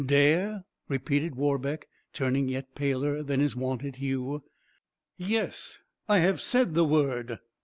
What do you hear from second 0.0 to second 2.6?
"Dare!" repeated Warbeck, turning